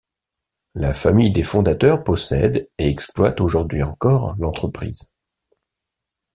La 0.73 0.95
famille 0.95 1.29
des 1.29 1.43
fondateurs 1.43 2.03
possède 2.03 2.67
et 2.79 2.89
exploite 2.89 3.39
aujourd'hui 3.39 3.83
encore 3.83 4.33
l'entreprise. 4.39 5.13